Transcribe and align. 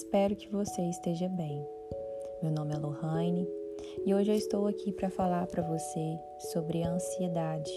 Espero 0.00 0.34
que 0.34 0.48
você 0.48 0.80
esteja 0.80 1.28
bem. 1.28 1.62
Meu 2.42 2.50
nome 2.50 2.74
é 2.74 2.78
Lohane 2.78 3.46
e 4.06 4.14
hoje 4.14 4.30
eu 4.30 4.34
estou 4.34 4.66
aqui 4.66 4.90
para 4.92 5.10
falar 5.10 5.46
para 5.46 5.62
você 5.62 6.18
sobre 6.50 6.82
a 6.82 6.90
ansiedade, 6.90 7.70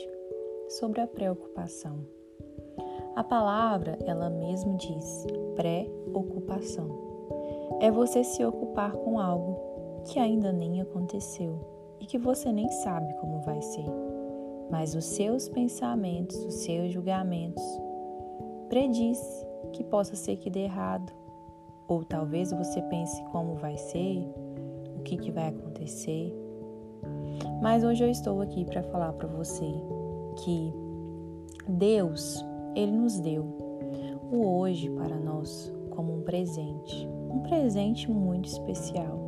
sobre 0.70 1.01
a 1.01 1.05
preocupação. 1.05 1.99
A 3.13 3.25
palavra, 3.25 3.99
ela 4.05 4.29
mesmo 4.29 4.77
diz 4.77 5.27
preocupação. 5.53 6.88
É 7.81 7.91
você 7.91 8.23
se 8.23 8.43
ocupar 8.45 8.93
com 8.93 9.19
algo 9.19 10.03
que 10.05 10.17
ainda 10.17 10.53
nem 10.53 10.79
aconteceu 10.79 11.59
e 11.99 12.05
que 12.05 12.17
você 12.17 12.53
nem 12.53 12.69
sabe 12.69 13.13
como 13.15 13.41
vai 13.41 13.61
ser. 13.61 13.85
Mas 14.71 14.95
os 14.95 15.03
seus 15.03 15.49
pensamentos, 15.49 16.37
os 16.45 16.55
seus 16.63 16.93
julgamentos 16.93 17.63
prediz 18.70 19.20
que 19.73 19.84
possa 19.84 20.15
ser 20.15 20.37
que 20.37 20.49
dê 20.49 20.62
errado. 20.62 21.23
Ou 21.87 22.03
talvez 22.03 22.51
você 22.51 22.81
pense 22.83 23.23
como 23.25 23.55
vai 23.55 23.77
ser, 23.77 24.27
o 24.97 25.03
que, 25.03 25.17
que 25.17 25.31
vai 25.31 25.49
acontecer. 25.49 26.33
Mas 27.61 27.83
hoje 27.83 28.03
eu 28.03 28.09
estou 28.09 28.41
aqui 28.41 28.65
para 28.65 28.83
falar 28.83 29.13
para 29.13 29.27
você 29.27 29.67
que 30.43 30.73
Deus, 31.67 32.43
Ele 32.75 32.91
nos 32.91 33.19
deu 33.19 33.43
o 34.31 34.59
hoje 34.59 34.89
para 34.89 35.17
nós 35.17 35.71
como 35.89 36.13
um 36.13 36.21
presente, 36.21 37.07
um 37.29 37.39
presente 37.41 38.09
muito 38.09 38.47
especial. 38.49 39.20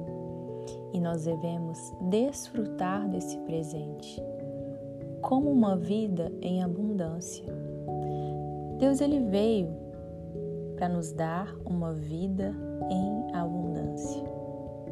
E 0.94 1.00
nós 1.00 1.26
devemos 1.26 1.94
desfrutar 2.10 3.08
desse 3.10 3.38
presente 3.40 4.22
como 5.22 5.52
uma 5.52 5.76
vida 5.76 6.32
em 6.42 6.64
abundância. 6.64 7.46
Deus 8.78 9.02
ele 9.02 9.20
veio 9.20 9.85
para 10.86 10.94
nos 10.94 11.12
dar 11.12 11.52
uma 11.66 11.94
vida 11.94 12.54
em 12.92 13.36
abundância, 13.36 14.24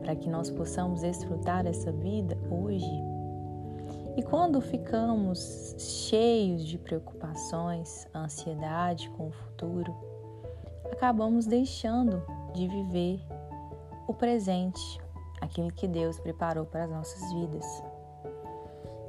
para 0.02 0.16
que 0.16 0.27
nós 0.27 0.49
possamos 0.49 1.02
desfrutar 1.02 1.67
essa 1.67 1.91
vida 1.91 2.36
hoje. 2.49 2.89
E 4.17 4.23
quando 4.23 4.59
ficamos 4.59 5.75
cheios 5.77 6.66
de 6.66 6.80
preocupações, 6.80 8.08
ansiedade 8.16 9.08
com 9.11 9.27
o 9.27 9.31
futuro, 9.31 9.95
acabamos 10.91 11.45
deixando 11.45 12.23
de 12.55 12.67
viver 12.67 13.21
o 14.08 14.16
presente, 14.16 14.99
aquilo 15.41 15.71
que 15.71 15.88
Deus 15.88 16.19
preparou 16.19 16.66
para 16.66 16.86
as 16.86 16.89
nossas 16.89 17.33
vidas. 17.33 17.83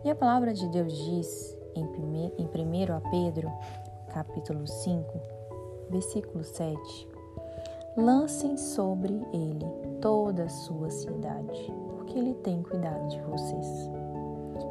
E 0.05 0.11
a 0.11 0.15
palavra 0.15 0.53
de 0.53 0.69
Deus 0.69 0.93
diz 0.93 1.59
em 1.75 1.85
1 1.87 3.11
Pedro, 3.11 3.51
capítulo 4.13 4.67
5, 4.67 5.44
versículo 5.91 6.45
7. 6.45 7.09
Lancem 7.97 8.57
sobre 8.57 9.15
ele 9.33 9.67
toda 10.01 10.45
a 10.45 10.49
sua 10.49 10.87
ansiedade, 10.87 11.73
porque 11.91 12.19
ele 12.19 12.35
tem 12.35 12.63
cuidado 12.63 13.09
de 13.09 13.21
vocês. 13.21 13.91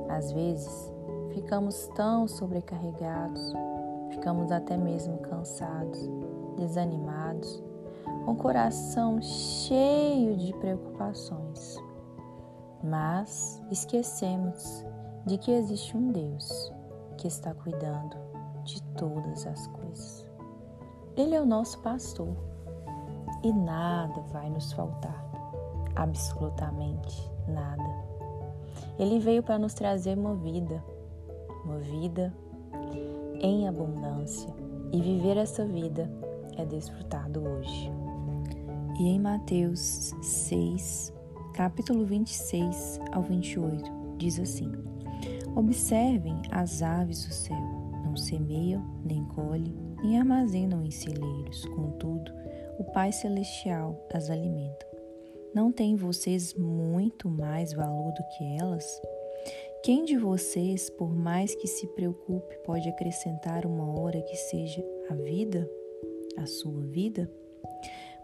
Às 0.10 0.32
vezes, 0.32 0.92
ficamos 1.34 1.88
tão 1.96 2.28
sobrecarregados, 2.28 3.54
ficamos 4.10 4.52
até 4.52 4.78
mesmo 4.78 5.18
cansados, 5.20 6.10
desanimados, 6.58 7.64
com 8.26 8.32
o 8.34 8.38
coração 8.38 9.22
cheio 9.22 10.36
de 10.38 10.54
preocupações. 10.54 11.78
Mas 12.84 13.62
esquecemos 13.72 14.86
de 15.26 15.38
que 15.38 15.52
existe 15.52 15.96
um 15.96 16.12
Deus 16.12 16.74
que 17.18 17.28
está 17.28 17.54
cuidando 17.54 18.18
de 18.64 18.82
todas 18.94 19.48
as 19.48 19.68
coisas. 19.68 20.23
Ele 21.16 21.36
é 21.36 21.42
o 21.42 21.46
nosso 21.46 21.80
pastor. 21.80 22.36
E 23.44 23.52
nada 23.52 24.22
vai 24.32 24.50
nos 24.50 24.72
faltar, 24.72 25.26
absolutamente 25.96 27.30
nada. 27.48 27.84
Ele 28.98 29.20
veio 29.20 29.44
para 29.44 29.60
nos 29.60 29.74
trazer 29.74 30.18
uma 30.18 30.34
vida, 30.34 30.84
uma 31.66 31.78
vida 31.80 32.34
em 33.42 33.68
abundância. 33.68 34.50
E 34.94 35.02
viver 35.02 35.38
essa 35.38 35.66
vida 35.66 36.10
é 36.58 36.66
desfrutado 36.66 37.42
hoje. 37.42 37.92
E 39.00 39.10
em 39.10 39.20
Mateus 39.20 40.14
6, 40.22 41.14
capítulo 41.54 42.06
26 42.06 43.02
ao 43.12 43.24
28, 43.24 43.92
diz 44.18 44.40
assim: 44.40 44.72
Observem 45.56 46.42
as 46.52 46.82
aves 46.82 47.26
do 47.26 47.34
céu, 47.34 47.58
não 48.06 48.16
semeiam, 48.16 48.84
nem 49.04 49.26
colhem, 49.26 49.76
nem 50.04 50.20
armazenam 50.20 50.84
em 50.84 50.92
celeiros, 50.92 51.66
contudo, 51.76 52.32
o 52.78 52.84
Pai 52.84 53.12
Celestial 53.12 54.06
as 54.14 54.30
alimenta. 54.30 54.86
Não 55.54 55.72
tem 55.72 55.96
vocês 55.96 56.54
muito 56.56 57.30
mais 57.30 57.74
valor 57.74 58.12
do 58.12 58.24
que 58.30 58.58
elas? 58.60 59.02
Quem 59.84 60.04
de 60.04 60.18
vocês, 60.18 60.90
por 60.90 61.16
mais 61.16 61.56
que 61.56 61.68
se 61.68 61.88
preocupe, 61.88 62.58
pode 62.66 62.90
acrescentar 62.90 63.66
uma 63.66 64.00
hora 64.00 64.22
que 64.22 64.36
seja 64.36 64.84
a 65.10 65.14
vida, 65.14 65.70
a 66.38 66.46
sua 66.46 66.82
vida? 66.82 67.30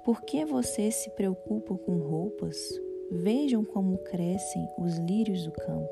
Por 0.03 0.21
que 0.21 0.45
vocês 0.45 0.95
se 0.95 1.09
preocupam 1.11 1.77
com 1.77 1.97
roupas? 1.97 2.57
Vejam 3.11 3.63
como 3.63 3.97
crescem 3.99 4.67
os 4.77 4.97
lírios 4.97 5.45
do 5.45 5.51
campo. 5.51 5.89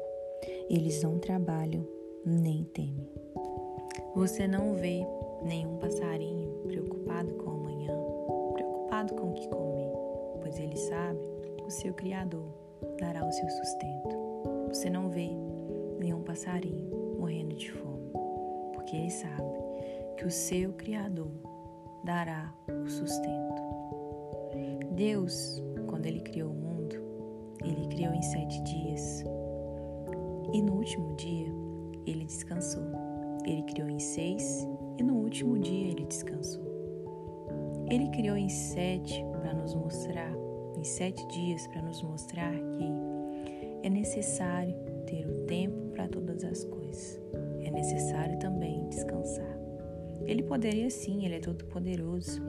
Eles 0.69 1.03
não 1.03 1.19
trabalham 1.19 1.87
nem 2.25 2.63
temem. 2.63 3.07
Você 4.15 4.47
não 4.47 4.73
vê 4.73 5.05
nenhum 5.47 5.77
passarinho 5.77 6.49
preocupado 6.67 7.33
com 7.35 7.49
o 7.49 7.53
amanhã, 7.53 7.93
preocupado 8.53 9.15
com 9.15 9.31
o 9.31 9.33
que 9.33 9.47
comer, 9.47 9.91
pois 10.41 10.59
ele 10.59 10.75
sabe 10.75 11.19
o 11.65 11.69
seu 11.69 11.93
Criador 11.93 12.45
dará 12.99 13.25
o 13.25 13.31
seu 13.31 13.49
sustento. 13.49 14.15
Você 14.67 14.89
não 14.89 15.09
vê 15.09 15.29
nenhum 15.99 16.21
passarinho 16.21 17.17
morrendo 17.17 17.55
de 17.55 17.71
fome, 17.71 18.11
porque 18.73 18.95
ele 18.95 19.09
sabe 19.09 19.43
que 20.17 20.25
o 20.25 20.31
seu 20.31 20.73
Criador 20.73 21.31
dará 22.03 22.53
o 22.69 22.89
sustento. 22.89 23.61
Deus, 24.91 25.61
quando 25.87 26.07
ele 26.07 26.19
criou 26.21 26.51
o 26.51 26.53
mundo, 26.53 26.95
ele 27.63 27.87
criou 27.87 28.13
em 28.13 28.21
sete 28.21 28.61
dias. 28.63 29.23
E 30.53 30.61
no 30.61 30.73
último 30.73 31.15
dia, 31.15 31.47
ele 32.05 32.25
descansou. 32.25 32.83
Ele 33.45 33.63
criou 33.63 33.89
em 33.89 33.99
seis 33.99 34.67
e 34.97 35.03
no 35.03 35.15
último 35.15 35.57
dia 35.57 35.91
ele 35.91 36.05
descansou. 36.05 36.65
Ele 37.89 38.09
criou 38.09 38.35
em 38.35 38.49
sete 38.49 39.23
para 39.41 39.53
nos 39.53 39.73
mostrar, 39.73 40.33
em 40.77 40.83
sete 40.83 41.25
dias 41.27 41.65
para 41.67 41.81
nos 41.81 42.01
mostrar 42.03 42.53
que 42.53 43.07
é 43.83 43.89
necessário 43.89 44.75
ter 45.05 45.25
o 45.25 45.45
tempo 45.45 45.77
para 45.91 46.07
todas 46.07 46.43
as 46.43 46.63
coisas. 46.65 47.19
É 47.61 47.71
necessário 47.71 48.37
também 48.39 48.87
descansar. 48.89 49.57
Ele 50.25 50.43
poderia 50.43 50.89
sim, 50.89 51.25
ele 51.25 51.35
é 51.35 51.39
todo 51.39 51.63
poderoso, 51.65 52.41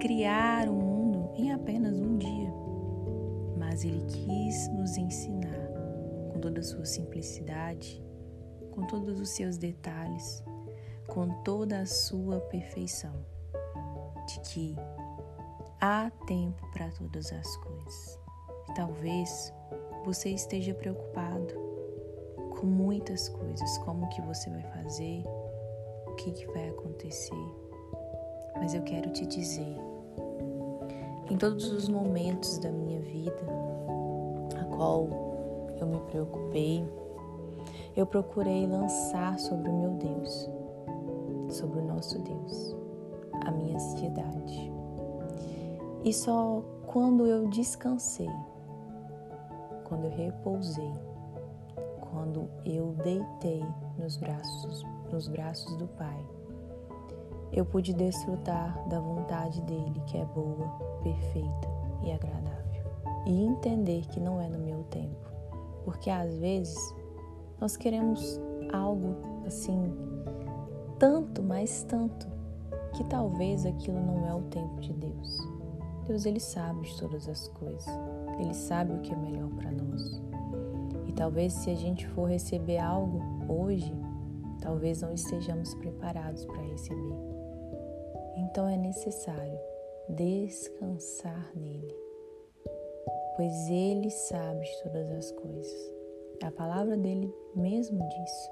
criar 0.00 0.68
o 0.68 0.72
um 0.72 0.80
mundo 0.80 1.30
em 1.36 1.52
apenas 1.52 1.98
um 1.98 2.16
dia. 2.16 2.52
Mas 3.58 3.84
ele 3.84 4.02
quis 4.06 4.68
nos 4.68 4.96
ensinar 4.96 5.68
com 6.32 6.40
toda 6.40 6.60
a 6.60 6.62
sua 6.62 6.86
simplicidade, 6.86 8.02
com 8.70 8.86
todos 8.86 9.20
os 9.20 9.30
seus 9.30 9.58
detalhes, 9.58 10.42
com 11.06 11.28
toda 11.42 11.80
a 11.80 11.86
sua 11.86 12.40
perfeição, 12.40 13.14
de 14.26 14.40
que 14.40 14.76
há 15.80 16.10
tempo 16.26 16.66
para 16.72 16.90
todas 16.90 17.32
as 17.32 17.56
coisas. 17.58 18.18
Talvez 18.74 19.52
você 20.04 20.30
esteja 20.30 20.74
preocupado 20.74 21.54
com 22.58 22.66
muitas 22.66 23.28
coisas, 23.28 23.78
como 23.78 24.08
que 24.08 24.20
você 24.22 24.50
vai 24.50 24.62
fazer, 24.62 25.22
o 26.06 26.14
que, 26.16 26.32
que 26.32 26.46
vai 26.46 26.68
acontecer. 26.68 27.54
Mas 28.56 28.74
eu 28.74 28.82
quero 28.82 29.10
te 29.10 29.26
dizer, 29.26 29.76
em 31.30 31.36
todos 31.36 31.70
os 31.70 31.88
momentos 31.88 32.58
da 32.58 32.70
minha 32.70 33.00
vida, 33.00 33.42
a 34.60 34.64
qual 34.64 35.08
eu 35.78 35.86
me 35.86 36.00
preocupei, 36.00 36.84
eu 37.96 38.06
procurei 38.06 38.66
lançar 38.66 39.38
sobre 39.38 39.70
o 39.70 39.74
meu 39.74 39.90
Deus 39.92 40.48
sobre 41.48 41.80
o 41.80 41.84
nosso 41.84 42.18
Deus, 42.18 42.76
a 43.44 43.50
minha 43.50 43.76
ansiedade. 43.76 44.72
E 46.04 46.12
só 46.12 46.62
quando 46.86 47.26
eu 47.26 47.48
descansei, 47.48 48.30
quando 49.84 50.04
eu 50.04 50.10
repousei, 50.10 50.94
quando 52.00 52.48
eu 52.64 52.94
deitei 53.02 53.64
nos 53.98 54.16
braços, 54.16 54.84
nos 55.12 55.28
braços 55.28 55.76
do 55.76 55.86
Pai, 55.88 56.24
eu 57.52 57.64
pude 57.64 57.92
desfrutar 57.92 58.86
da 58.88 59.00
vontade 59.00 59.60
dele, 59.62 60.02
que 60.06 60.18
é 60.18 60.24
boa, 60.24 60.68
perfeita 61.02 61.68
e 62.02 62.12
agradável, 62.12 62.84
e 63.26 63.44
entender 63.44 64.06
que 64.08 64.20
não 64.20 64.40
é 64.40 64.48
no 64.48 64.58
meu 64.58 64.82
tempo, 64.84 65.30
porque 65.84 66.10
às 66.10 66.36
vezes 66.38 66.94
nós 67.60 67.76
queremos 67.76 68.40
algo 68.72 69.16
assim 69.46 69.92
tanto, 70.98 71.42
mas 71.42 71.82
tanto, 71.84 72.26
que 72.94 73.04
talvez 73.04 73.66
aquilo 73.66 74.00
não 74.00 74.26
é 74.26 74.34
o 74.34 74.42
tempo 74.42 74.80
de 74.80 74.92
Deus. 74.92 75.38
Deus 76.06 76.24
ele 76.24 76.40
sabe 76.40 76.82
de 76.82 76.98
todas 76.98 77.28
as 77.28 77.48
coisas. 77.48 77.86
Ele 78.38 78.54
sabe 78.54 78.92
o 78.92 79.00
que 79.00 79.12
é 79.12 79.16
melhor 79.16 79.50
para 79.50 79.70
nós. 79.70 80.22
E 81.06 81.12
talvez 81.12 81.52
se 81.52 81.70
a 81.70 81.74
gente 81.74 82.06
for 82.08 82.26
receber 82.26 82.78
algo 82.78 83.20
hoje, 83.48 83.92
talvez 84.60 85.02
não 85.02 85.12
estejamos 85.12 85.74
preparados 85.74 86.44
para 86.44 86.62
receber. 86.62 87.16
Então 88.36 88.68
é 88.68 88.76
necessário 88.76 89.58
descansar 90.08 91.50
nele, 91.54 91.94
pois 93.36 93.68
ele 93.68 94.10
sabe 94.10 94.60
de 94.60 94.82
todas 94.82 95.10
as 95.10 95.32
coisas. 95.32 95.94
A 96.42 96.50
palavra 96.50 96.96
dele 96.96 97.32
mesmo 97.54 97.98
diz 98.08 98.50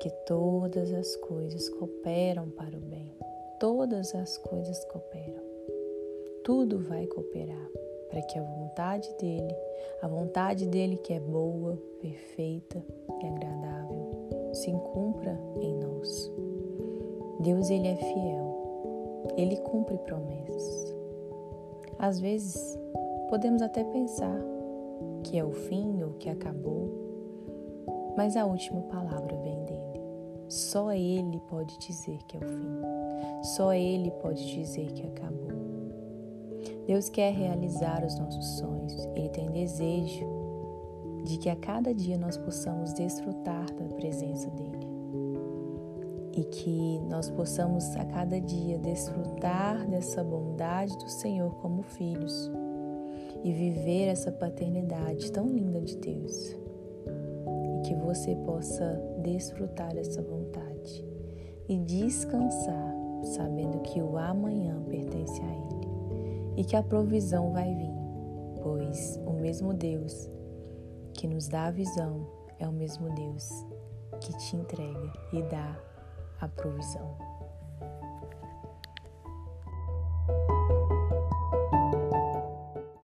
que 0.00 0.10
todas 0.26 0.92
as 0.92 1.16
coisas 1.16 1.68
cooperam 1.68 2.50
para 2.50 2.76
o 2.76 2.80
bem. 2.80 3.14
Todas 3.58 4.14
as 4.14 4.36
coisas 4.38 4.84
cooperam. 4.86 5.42
Tudo 6.44 6.78
vai 6.80 7.06
cooperar 7.06 7.70
para 8.08 8.22
que 8.22 8.38
a 8.38 8.42
vontade 8.42 9.12
dele, 9.18 9.56
a 10.02 10.08
vontade 10.08 10.66
dele 10.66 10.96
que 10.96 11.12
é 11.12 11.20
boa, 11.20 11.76
perfeita 12.00 12.82
e 13.22 13.26
agradável, 13.26 14.52
se 14.52 14.70
cumpra 14.70 15.38
em 15.60 15.74
nós. 15.74 16.32
Deus 17.40 17.68
ele 17.70 17.88
é 17.88 17.96
fiel. 17.96 18.46
Ele 19.36 19.56
cumpre 19.56 19.98
promessas. 19.98 20.94
Às 21.98 22.20
vezes, 22.20 22.78
podemos 23.28 23.60
até 23.62 23.82
pensar 23.84 24.40
que 25.24 25.38
é 25.38 25.44
o 25.44 25.52
fim 25.52 26.02
ou 26.02 26.12
que 26.12 26.30
acabou, 26.30 26.88
mas 28.16 28.36
a 28.36 28.46
última 28.46 28.80
palavra 28.82 29.36
vem 29.38 29.64
dele. 29.64 29.75
Só 30.48 30.92
ele 30.92 31.40
pode 31.48 31.76
dizer 31.78 32.18
que 32.28 32.36
é 32.36 32.40
o 32.40 32.48
fim. 32.48 32.82
Só 33.56 33.72
ele 33.72 34.10
pode 34.22 34.46
dizer 34.46 34.92
que 34.92 35.06
acabou. 35.06 35.56
Deus 36.86 37.08
quer 37.08 37.32
realizar 37.32 38.04
os 38.04 38.16
nossos 38.18 38.58
sonhos. 38.58 38.94
Ele 39.16 39.28
tem 39.28 39.50
desejo 39.50 40.24
de 41.24 41.36
que 41.38 41.50
a 41.50 41.56
cada 41.56 41.92
dia 41.92 42.16
nós 42.16 42.38
possamos 42.38 42.92
desfrutar 42.92 43.66
da 43.74 43.84
presença 43.96 44.48
dele. 44.50 44.86
E 46.32 46.44
que 46.44 47.00
nós 47.08 47.28
possamos 47.30 47.96
a 47.96 48.04
cada 48.04 48.40
dia 48.40 48.78
desfrutar 48.78 49.84
dessa 49.88 50.22
bondade 50.22 50.96
do 50.98 51.08
Senhor 51.08 51.54
como 51.56 51.82
filhos 51.82 52.50
e 53.42 53.52
viver 53.52 54.06
essa 54.06 54.30
paternidade 54.30 55.32
tão 55.32 55.46
linda 55.46 55.80
de 55.80 55.96
Deus. 55.96 56.56
Que 57.86 57.94
você 57.94 58.34
possa 58.34 59.00
desfrutar 59.22 59.94
dessa 59.94 60.20
vontade 60.20 61.04
e 61.68 61.78
descansar, 61.78 62.92
sabendo 63.22 63.78
que 63.82 64.02
o 64.02 64.18
amanhã 64.18 64.82
pertence 64.88 65.40
a 65.40 65.46
Ele 65.46 65.86
e 66.56 66.64
que 66.64 66.74
a 66.74 66.82
provisão 66.82 67.52
vai 67.52 67.72
vir, 67.72 67.94
pois 68.60 69.20
o 69.24 69.34
mesmo 69.34 69.72
Deus 69.72 70.28
que 71.14 71.28
nos 71.28 71.46
dá 71.46 71.66
a 71.66 71.70
visão 71.70 72.26
é 72.58 72.66
o 72.66 72.72
mesmo 72.72 73.08
Deus 73.14 73.48
que 74.20 74.36
te 74.36 74.56
entrega 74.56 75.12
e 75.32 75.42
dá 75.44 75.80
a 76.40 76.48
provisão. 76.48 77.25